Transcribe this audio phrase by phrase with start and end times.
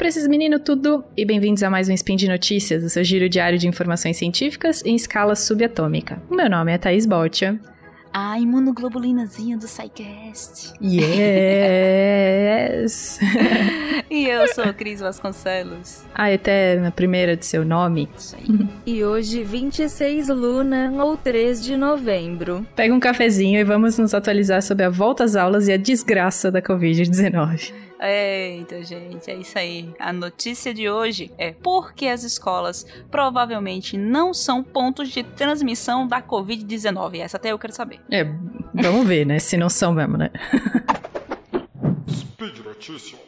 [0.00, 3.28] pra esses meninos tudo e bem-vindos a mais um Spin de Notícias, o seu giro
[3.28, 6.22] diário de informações científicas em escala subatômica.
[6.30, 7.60] O meu nome é Thaís Botia.
[8.10, 10.72] A imunoglobulinazinha do SciCast.
[10.82, 11.20] Yes!
[14.10, 16.02] e eu sou Cris Vasconcelos.
[16.14, 18.08] A eterna primeira de seu nome.
[18.16, 18.46] Isso aí.
[18.86, 22.66] E hoje, 26 Luna ou 3 de novembro.
[22.74, 26.50] Pega um cafezinho e vamos nos atualizar sobre a volta às aulas e a desgraça
[26.50, 27.89] da Covid-19.
[28.02, 29.92] Eita, gente, é isso aí.
[29.98, 36.22] A notícia de hoje é porque as escolas provavelmente não são pontos de transmissão da
[36.22, 37.20] Covid-19.
[37.20, 38.00] Essa até eu quero saber.
[38.10, 38.24] É,
[38.72, 39.38] vamos ver, né?
[39.38, 40.30] Se não são mesmo, né?
[42.10, 43.20] Speed Notícias.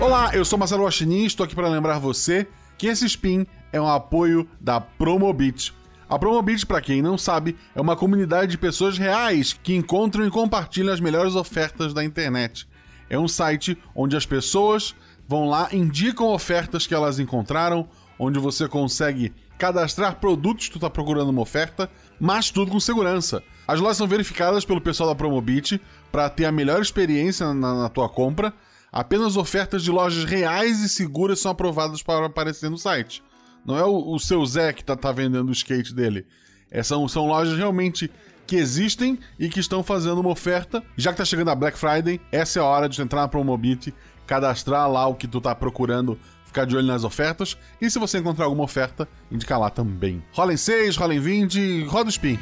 [0.00, 2.48] Olá, eu sou Marcelo Guaxinim e estou aqui para lembrar você
[2.78, 5.74] que esse spin é um apoio da Promobit.
[6.12, 10.30] A Promobit, para quem não sabe, é uma comunidade de pessoas reais que encontram e
[10.30, 12.68] compartilham as melhores ofertas da internet.
[13.08, 14.94] É um site onde as pessoas
[15.26, 17.88] vão lá, indicam ofertas que elas encontraram,
[18.18, 23.42] onde você consegue cadastrar produtos que tu está procurando uma oferta, mas tudo com segurança.
[23.66, 27.88] As lojas são verificadas pelo pessoal da Promobit para ter a melhor experiência na, na
[27.88, 28.52] tua compra.
[28.92, 33.22] Apenas ofertas de lojas reais e seguras são aprovadas para aparecer no site.
[33.64, 36.26] Não é o, o seu Zé que tá, tá vendendo o skate dele.
[36.70, 38.10] É, são, são lojas realmente
[38.46, 40.82] que existem e que estão fazendo uma oferta.
[40.96, 43.94] Já que tá chegando a Black Friday, essa é a hora de entrar na Promobit,
[44.26, 47.56] cadastrar lá o que tu tá procurando, ficar de olho nas ofertas.
[47.80, 50.22] E se você encontrar alguma oferta, indicar lá também.
[50.32, 52.38] Rola em 6, rola em 20, roda o spin.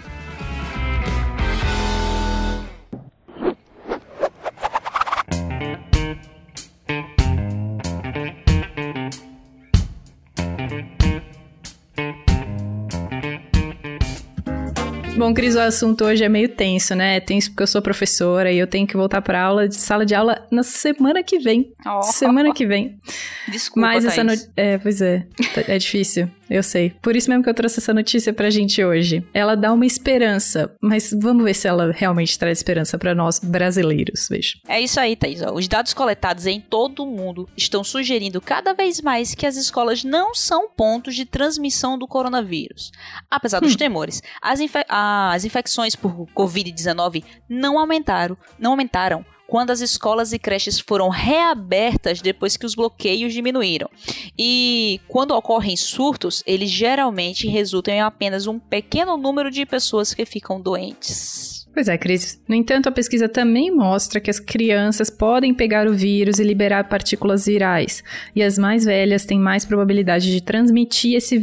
[15.31, 17.17] Bom, Cris, o assunto hoje é meio tenso, né?
[17.17, 20.05] É tenso porque eu sou professora e eu tenho que voltar pra aula, de sala
[20.05, 21.73] de aula na semana que vem.
[21.87, 22.03] Oh.
[22.03, 22.99] Semana que vem.
[23.47, 24.51] Desculpa, Mas essa.
[24.57, 25.25] É, pois é.
[25.69, 26.91] É difícil, eu sei.
[27.01, 29.25] Por isso mesmo que eu trouxe essa notícia pra gente hoje.
[29.33, 34.27] Ela dá uma esperança, mas vamos ver se ela realmente traz esperança pra nós brasileiros,
[34.29, 34.59] veja.
[34.69, 35.41] É isso aí, Thaís.
[35.43, 35.53] ó.
[35.55, 40.03] Os dados coletados em todo o mundo estão sugerindo cada vez mais que as escolas
[40.05, 42.91] não são pontos de transmissão do coronavírus.
[43.31, 49.81] Apesar dos temores, as, infe- as infecções por Covid-19 não aumentaram, não aumentaram quando as
[49.81, 53.91] escolas e creches foram reabertas depois que os bloqueios diminuíram.
[54.39, 60.25] E quando ocorrem surtos, eles geralmente resultam em apenas um pequeno número de pessoas que
[60.25, 61.67] ficam doentes.
[61.75, 62.41] Pois é, Cris.
[62.49, 66.89] No entanto, a pesquisa também mostra que as crianças podem pegar o vírus e liberar
[66.89, 68.05] partículas virais,
[68.37, 71.41] e as mais velhas têm mais probabilidade de transmitir esse,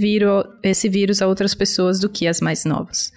[0.64, 3.12] esse vírus a outras pessoas do que as mais novas.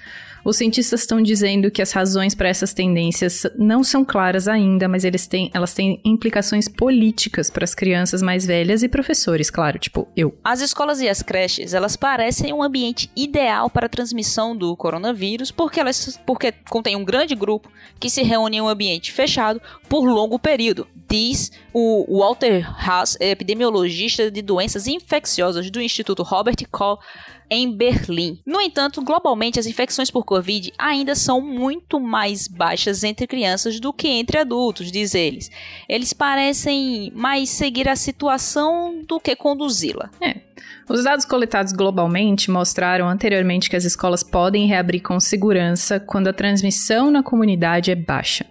[0.45, 5.05] Os cientistas estão dizendo que as razões para essas tendências não são claras ainda, mas
[5.05, 10.09] eles têm, elas têm implicações políticas para as crianças mais velhas e professores, claro, tipo
[10.17, 10.37] eu.
[10.43, 15.51] As escolas e as creches, elas parecem um ambiente ideal para a transmissão do coronavírus,
[15.51, 20.05] porque elas porque contém um grande grupo que se reúne em um ambiente fechado por
[20.05, 27.03] longo período, diz o Walter Haas, epidemiologista de doenças infecciosas do Instituto Robert Koch
[27.51, 28.41] em Berlim.
[28.47, 33.93] No entanto, globalmente as infecções por Covid ainda são muito mais baixas entre crianças do
[33.93, 35.51] que entre adultos, diz eles.
[35.89, 40.11] Eles parecem mais seguir a situação do que conduzi-la.
[40.91, 46.33] Os dados coletados globalmente mostraram anteriormente que as escolas podem reabrir com segurança quando a
[46.33, 48.45] transmissão na comunidade é baixa.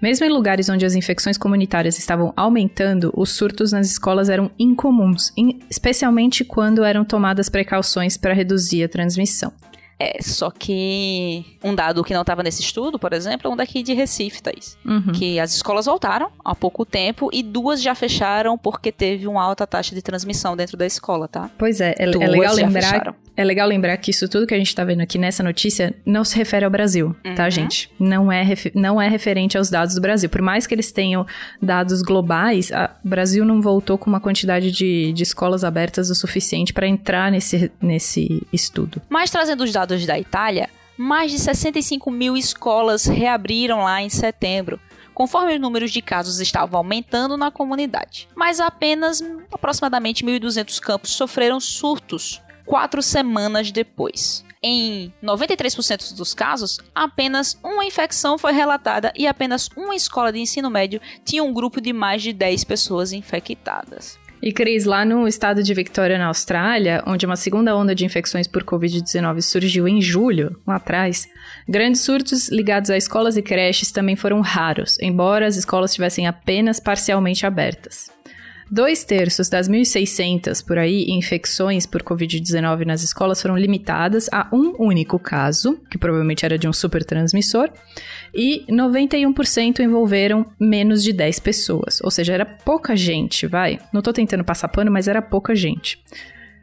[0.00, 5.34] Mesmo em lugares onde as infecções comunitárias estavam aumentando, os surtos nas escolas eram incomuns,
[5.68, 9.52] especialmente quando eram tomadas precauções para reduzir a transmissão.
[10.02, 13.84] É, só que um dado que não estava nesse estudo, por exemplo, é um daqui
[13.84, 14.76] de Recife, Thaís.
[14.84, 15.12] Uhum.
[15.12, 19.64] Que as escolas voltaram há pouco tempo e duas já fecharam porque teve uma alta
[19.64, 21.48] taxa de transmissão dentro da escola, tá?
[21.56, 23.14] Pois é, é, é legal já lembrar fecharam.
[23.36, 26.22] É legal lembrar que isso tudo que a gente tá vendo aqui nessa notícia não
[26.22, 27.50] se refere ao Brasil, tá, Uhum.
[27.50, 27.90] gente?
[27.98, 28.44] Não é,
[28.74, 30.28] não é referente aos dados do Brasil.
[30.28, 31.26] Por mais que eles tenham
[31.60, 32.70] dados globais,
[33.04, 37.30] o Brasil não voltou com uma quantidade de, de escolas abertas o suficiente para entrar
[37.30, 39.00] nesse, nesse estudo.
[39.08, 40.68] Mas trazendo os dados da Itália,
[40.98, 44.78] mais de 65 mil escolas reabriram lá em setembro,
[45.14, 48.28] conforme os números de casos estavam aumentando na comunidade.
[48.36, 54.44] Mas apenas aproximadamente 1.200 campos sofreram surtos quatro semanas depois.
[54.62, 60.70] Em 93% dos casos, apenas uma infecção foi relatada e apenas uma escola de ensino
[60.70, 64.20] médio tinha um grupo de mais de 10 pessoas infectadas.
[64.42, 68.48] E Cris, lá no estado de Victoria, na Austrália, onde uma segunda onda de infecções
[68.48, 71.28] por Covid-19 surgiu em julho, lá atrás,
[71.68, 76.80] grandes surtos ligados a escolas e creches também foram raros, embora as escolas estivessem apenas
[76.80, 78.10] parcialmente abertas.
[78.74, 84.74] Dois terços das 1.600 por aí infecções por Covid-19 nas escolas foram limitadas a um
[84.78, 87.68] único caso, que provavelmente era de um super transmissor,
[88.34, 92.00] e 91% envolveram menos de 10 pessoas.
[92.02, 93.78] Ou seja, era pouca gente, vai.
[93.92, 96.02] Não tô tentando passar pano, mas era pouca gente.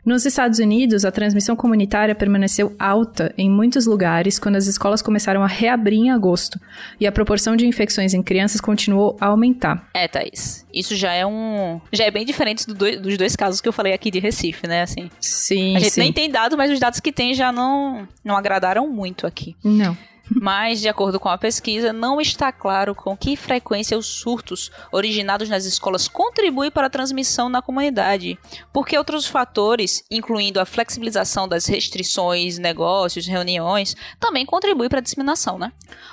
[0.06, 5.44] Nos Estados Unidos, a transmissão comunitária permaneceu alta em muitos lugares quando as escolas começaram
[5.44, 6.60] a reabrir em agosto,
[7.00, 9.88] e a proporção de infecções em crianças continuou a aumentar.
[9.94, 10.66] É, Thaís.
[10.74, 11.82] Isso já é um.
[11.92, 14.68] Já é bem diferente do dois, dos dois casos que eu falei aqui de Recife,
[14.68, 14.84] né?
[14.84, 15.10] Assim.
[15.20, 15.76] Sim.
[15.76, 16.02] A gente sim.
[16.02, 19.56] nem tem dados, mas os dados que tem já não, não agradaram muito aqui.
[19.64, 19.98] Não.
[20.30, 25.50] Mas, de acordo com a pesquisa, não está claro com que frequência os surtos originados
[25.50, 28.38] nas escolas contribuem para a transmissão na comunidade,
[28.72, 35.58] porque outros fatores, incluindo a flexibilização das restrições, negócios, reuniões, também contribuem para a disseminação,
[35.58, 35.72] né?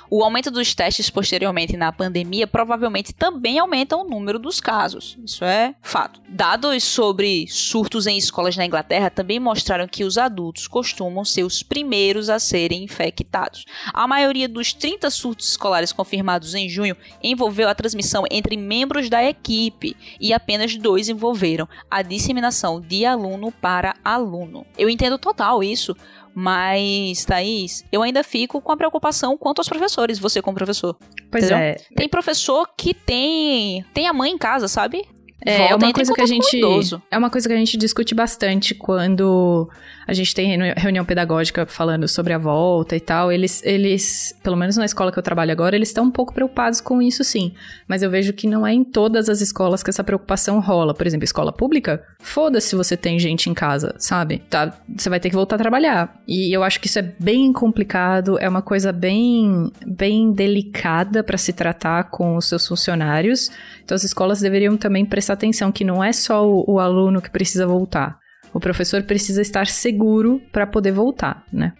[0.09, 5.17] O aumento dos testes posteriormente na pandemia provavelmente também aumenta o número dos casos.
[5.23, 6.21] Isso é fato.
[6.27, 11.61] Dados sobre surtos em escolas na Inglaterra também mostraram que os adultos costumam ser os
[11.61, 13.65] primeiros a serem infectados.
[13.93, 19.23] A maioria dos 30 surtos escolares confirmados em junho envolveu a transmissão entre membros da
[19.23, 24.65] equipe e apenas dois envolveram a disseminação de aluno para aluno.
[24.77, 25.95] Eu entendo total isso,
[26.33, 30.95] mas, Thaís, eu ainda fico com a preocupação quanto aos professores, você como professor.
[31.31, 31.57] Pois Entendeu?
[31.57, 31.75] é.
[31.95, 35.03] Tem professor que tem tem a mãe em casa, sabe?
[35.47, 36.61] É, é uma coisa que a gente
[37.09, 39.69] é uma coisa que a gente discute bastante quando
[40.05, 43.31] a gente tem reuni- reunião pedagógica falando sobre a volta e tal.
[43.31, 46.81] Eles, eles, pelo menos na escola que eu trabalho agora, eles estão um pouco preocupados
[46.81, 47.53] com isso, sim.
[47.87, 50.93] Mas eu vejo que não é em todas as escolas que essa preocupação rola.
[50.93, 54.41] Por exemplo, escola pública, foda-se se você tem gente em casa, sabe?
[54.49, 56.21] Tá, você vai ter que voltar a trabalhar.
[56.27, 61.37] E eu acho que isso é bem complicado, é uma coisa bem, bem delicada para
[61.37, 63.49] se tratar com os seus funcionários.
[63.85, 67.29] Então as escolas deveriam também prestar atenção que não é só o, o aluno que
[67.29, 68.17] precisa voltar.
[68.53, 71.73] O professor precisa estar seguro para poder voltar, né?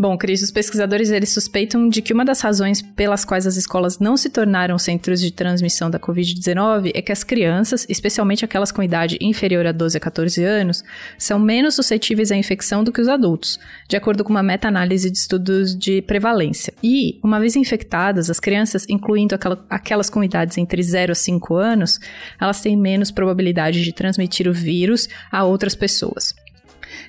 [0.00, 3.98] Bom, Cris, os pesquisadores eles suspeitam de que uma das razões pelas quais as escolas
[3.98, 8.82] não se tornaram centros de transmissão da Covid-19 é que as crianças, especialmente aquelas com
[8.82, 10.82] idade inferior a 12 a 14 anos,
[11.18, 15.18] são menos suscetíveis à infecção do que os adultos, de acordo com uma meta-análise de
[15.18, 16.72] estudos de prevalência.
[16.82, 21.56] E, uma vez infectadas, as crianças, incluindo aquela- aquelas com idades entre 0 a 5
[21.56, 22.00] anos,
[22.40, 26.34] elas têm menos probabilidade de transmitir o vírus a outras pessoas.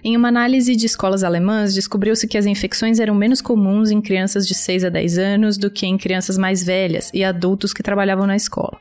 [0.04, 4.48] Em uma análise de escolas alemãs, descobriu-se que as infecções eram menos comuns em crianças
[4.48, 8.26] de 6 a 10 anos do que em crianças mais velhas e adultos que trabalhavam
[8.26, 8.80] na escola.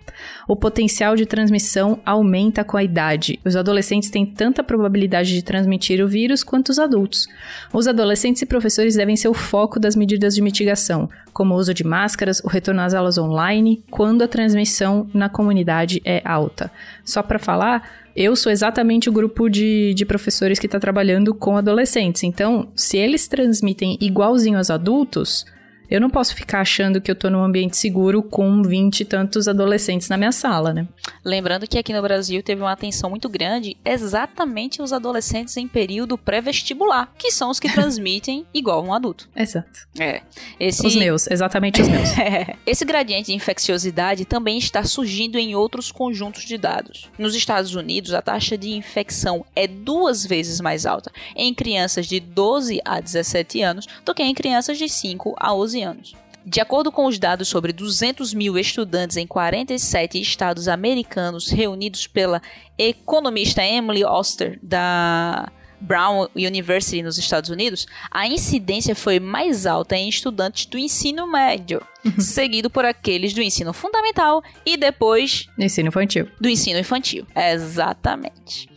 [0.49, 3.39] O potencial de transmissão aumenta com a idade.
[3.45, 7.27] Os adolescentes têm tanta probabilidade de transmitir o vírus quanto os adultos.
[7.73, 11.73] Os adolescentes e professores devem ser o foco das medidas de mitigação, como o uso
[11.75, 16.71] de máscaras, o retorno às aulas online, quando a transmissão na comunidade é alta.
[17.05, 17.89] Só para falar,
[18.21, 22.23] eu sou exatamente o grupo de, de professores que está trabalhando com adolescentes.
[22.23, 25.47] Então, se eles transmitem igualzinho aos adultos,
[25.91, 29.49] eu não posso ficar achando que eu tô num ambiente seguro com 20 e tantos
[29.49, 30.87] adolescentes na minha sala, né?
[31.25, 36.17] Lembrando que aqui no Brasil teve uma atenção muito grande exatamente os adolescentes em período
[36.17, 39.29] pré-vestibular, que são os que transmitem igual um adulto.
[39.35, 39.81] Exato.
[39.99, 40.23] É.
[40.61, 40.87] Esse...
[40.87, 42.11] Os meus, exatamente os meus.
[42.21, 42.55] É.
[42.67, 47.11] Esse gradiente de infecciosidade também está surgindo em outros conjuntos de dados.
[47.19, 52.21] Nos Estados Unidos, a taxa de infecção é duas vezes mais alta em crianças de
[52.21, 56.15] 12 a 17 anos do que em crianças de 5 a 11 anos.
[56.45, 62.41] De acordo com os dados sobre 200 mil estudantes em 47 estados americanos reunidos pela
[62.79, 70.09] economista Emily Oster, da Brown University nos Estados Unidos, a incidência foi mais alta em
[70.09, 71.83] estudantes do ensino médio,
[72.19, 76.27] seguido por aqueles do ensino fundamental e depois Ensino infantil.
[76.41, 77.27] do ensino infantil.
[77.35, 78.69] Exatamente.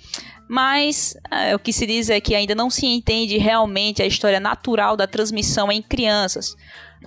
[0.47, 4.39] Mas é, o que se diz é que ainda não se entende realmente a história
[4.39, 6.55] natural da transmissão em crianças.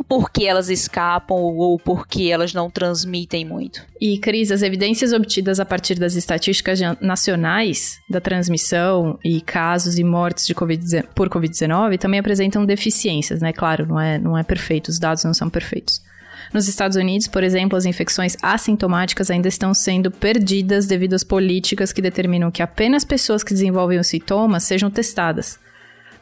[0.09, 3.83] Por que elas escapam ou por que elas não transmitem muito.
[3.99, 10.05] E, Cris, as evidências obtidas a partir das estatísticas nacionais da transmissão e casos e
[10.05, 13.55] mortes COVID, por Covid-19 também apresentam deficiências, né?
[13.55, 16.03] Claro, não é, não é perfeito, os dados não são perfeitos.
[16.53, 21.93] Nos Estados Unidos, por exemplo, as infecções assintomáticas ainda estão sendo perdidas devido às políticas
[21.93, 25.59] que determinam que apenas pessoas que desenvolvem os sintomas sejam testadas.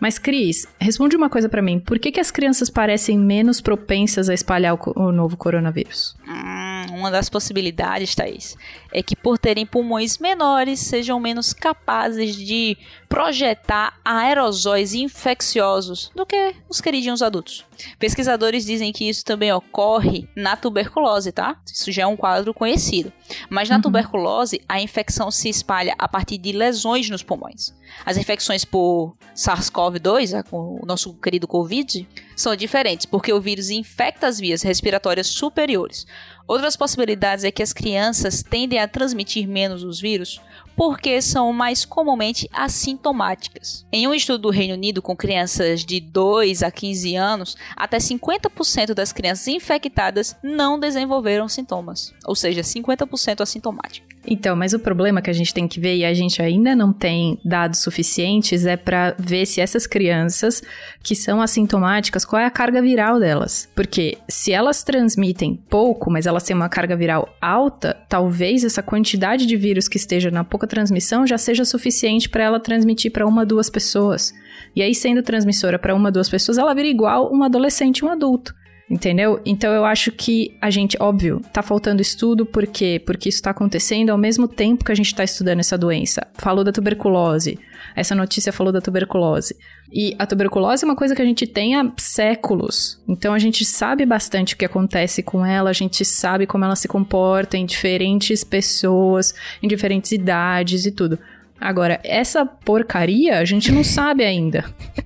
[0.00, 1.78] Mas, Cris, responde uma coisa pra mim.
[1.78, 6.14] Por que, que as crianças parecem menos propensas a espalhar o, o novo coronavírus?
[6.28, 6.63] Hum,
[7.04, 8.56] uma das possibilidades, Thaís,
[8.90, 16.54] é que por terem pulmões menores sejam menos capazes de projetar aerosóis infecciosos do que
[16.68, 17.64] os queridinhos adultos.
[17.98, 21.60] Pesquisadores dizem que isso também ocorre na tuberculose, tá?
[21.66, 23.12] Isso já é um quadro conhecido.
[23.50, 23.82] Mas na uhum.
[23.82, 27.74] tuberculose, a infecção se espalha a partir de lesões nos pulmões.
[28.04, 34.38] As infecções por SARS-CoV-2, o nosso querido Covid, são diferentes, porque o vírus infecta as
[34.38, 36.06] vias respiratórias superiores.
[36.46, 40.40] Outras possibilidades é que as crianças tendem a transmitir menos os vírus
[40.76, 43.86] porque são mais comumente assintomáticas.
[43.92, 48.92] Em um estudo do Reino Unido com crianças de 2 a 15 anos, até 50%
[48.92, 54.13] das crianças infectadas não desenvolveram sintomas, ou seja, 50% assintomáticas.
[54.26, 56.92] Então, mas o problema que a gente tem que ver, e a gente ainda não
[56.92, 60.62] tem dados suficientes, é para ver se essas crianças
[61.02, 63.68] que são assintomáticas, qual é a carga viral delas.
[63.74, 69.46] Porque se elas transmitem pouco, mas elas têm uma carga viral alta, talvez essa quantidade
[69.46, 73.44] de vírus que esteja na pouca transmissão já seja suficiente para ela transmitir para uma,
[73.44, 74.32] duas pessoas.
[74.74, 78.08] E aí, sendo transmissora para uma, duas pessoas, ela vira igual um adolescente e um
[78.08, 78.54] adulto.
[78.90, 79.40] Entendeu?
[79.46, 83.00] Então eu acho que a gente, óbvio, tá faltando estudo, por quê?
[83.04, 86.26] Porque isso tá acontecendo ao mesmo tempo que a gente tá estudando essa doença.
[86.34, 87.58] Falou da tuberculose.
[87.96, 89.56] Essa notícia falou da tuberculose.
[89.90, 93.00] E a tuberculose é uma coisa que a gente tem há séculos.
[93.08, 96.76] Então a gente sabe bastante o que acontece com ela, a gente sabe como ela
[96.76, 101.18] se comporta em diferentes pessoas, em diferentes idades e tudo.
[101.60, 104.64] Agora, essa porcaria a gente não sabe ainda.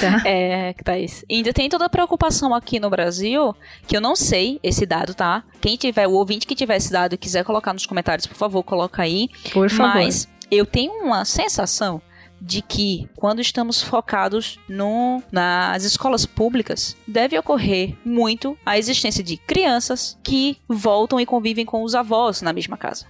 [0.00, 0.22] Tá.
[0.28, 1.24] É, Thaís.
[1.28, 3.54] E ainda tem toda a preocupação aqui no Brasil,
[3.86, 5.42] que eu não sei esse dado, tá?
[5.60, 8.62] Quem tiver, o ouvinte que tiver esse dado e quiser colocar nos comentários, por favor,
[8.62, 9.28] coloca aí.
[9.52, 9.94] Por favor.
[9.94, 12.00] Mas eu tenho uma sensação
[12.40, 19.36] de que quando estamos focados no, nas escolas públicas, deve ocorrer muito a existência de
[19.36, 23.06] crianças que voltam e convivem com os avós na mesma casa.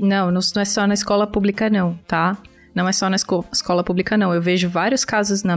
[0.00, 2.36] Não, não é só na escola pública não, tá?
[2.74, 4.34] Não é só na esco escola pública, não.
[4.34, 5.56] Eu vejo vários casos na,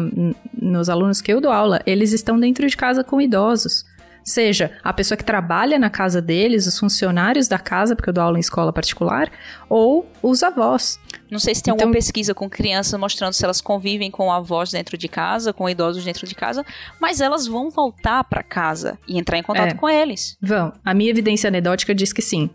[0.53, 3.85] nos alunos que eu dou aula, eles estão dentro de casa com idosos.
[4.27, 8.25] Seja a pessoa que trabalha na casa deles, os funcionários da casa, porque eu dou
[8.25, 9.31] aula em escola particular,
[9.69, 10.99] ou os avós.
[11.31, 14.69] Não sei se tem então, alguma pesquisa com crianças mostrando se elas convivem com avós
[14.69, 16.65] dentro de casa, com idosos dentro de casa,
[16.99, 20.37] mas elas vão voltar para casa e entrar em contato é, com eles.
[20.41, 20.73] Vão.
[20.83, 22.49] A minha evidência anedótica diz que sim.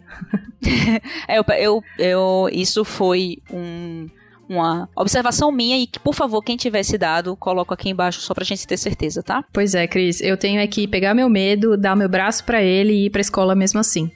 [1.27, 4.11] é, eu, eu, eu, isso foi um
[4.49, 8.35] uma observação minha e que, por favor, quem tiver esse dado, coloca aqui embaixo só
[8.35, 9.45] pra gente ter certeza, tá?
[9.53, 12.93] Pois é, Cris, eu tenho é que pegar meu medo, dar meu braço para ele
[12.93, 14.11] e ir pra escola mesmo assim.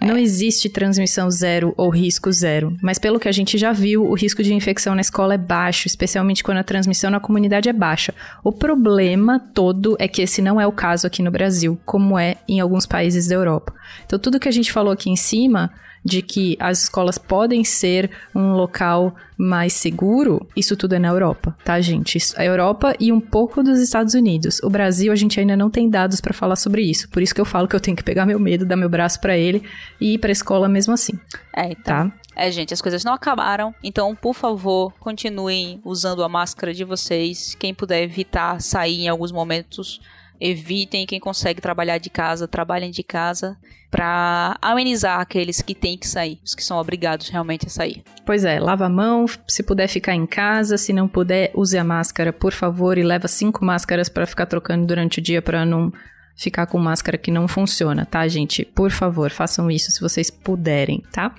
[0.00, 0.06] É.
[0.06, 4.14] Não existe transmissão zero ou risco zero, mas pelo que a gente já viu, o
[4.14, 8.14] risco de infecção na escola é baixo, especialmente quando a transmissão na comunidade é baixa.
[8.44, 12.36] O problema todo é que esse não é o caso aqui no Brasil, como é
[12.48, 13.74] em alguns países da Europa.
[14.06, 15.70] Então, tudo que a gente falou aqui em cima
[16.04, 21.56] de que as escolas podem ser um local mais seguro, isso tudo é na Europa,
[21.64, 22.18] tá, gente?
[22.18, 24.60] Isso, a Europa e um pouco dos Estados Unidos.
[24.62, 27.08] O Brasil, a gente ainda não tem dados para falar sobre isso.
[27.08, 29.20] Por isso que eu falo que eu tenho que pegar meu medo, dar meu braço
[29.20, 29.62] para ele
[30.00, 31.12] e ir pra escola mesmo assim.
[31.54, 31.82] É, então.
[31.84, 32.12] Tá?
[32.34, 33.74] É, gente, as coisas não acabaram.
[33.82, 37.56] Então, por favor, continuem usando a máscara de vocês.
[37.58, 40.00] Quem puder evitar sair em alguns momentos,
[40.40, 41.06] evitem.
[41.06, 43.56] Quem consegue trabalhar de casa, trabalhem de casa
[43.90, 48.02] para amenizar aqueles que têm que sair, os que são obrigados realmente a sair.
[48.26, 51.84] Pois é, lava a mão, se puder ficar em casa, se não puder, use a
[51.84, 55.92] máscara, por favor, e leva cinco máscaras para ficar trocando durante o dia para não
[56.36, 58.64] ficar com máscara que não funciona, tá, gente?
[58.64, 61.34] Por favor, façam isso se vocês puderem, tá?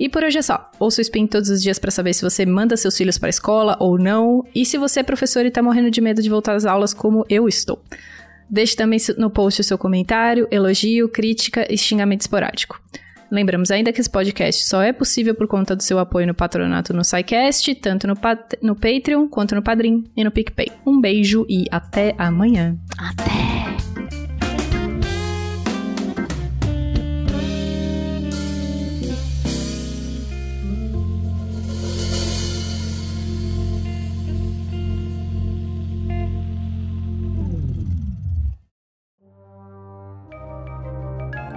[0.00, 0.70] E por hoje é só.
[0.78, 3.30] Ouça o Spin todos os dias para saber se você manda seus filhos para a
[3.30, 6.54] escola ou não, e se você é professor e tá morrendo de medo de voltar
[6.54, 7.82] às aulas como eu estou.
[8.48, 12.80] Deixe também no post o seu comentário, elogio, crítica e xingamento esporádico.
[13.30, 16.94] Lembramos ainda que esse podcast só é possível por conta do seu apoio no patronato
[16.94, 18.14] no SciCast, tanto no,
[18.62, 20.72] no Patreon quanto no Padrim e no PicPay.
[20.84, 22.76] Um beijo e até amanhã.
[22.98, 23.89] Até!